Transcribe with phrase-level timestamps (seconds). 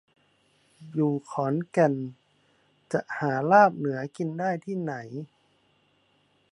[0.93, 1.93] อยู่ขอนแก่น
[2.91, 4.93] จะหาลาบเหนือกินได้ที่ไหน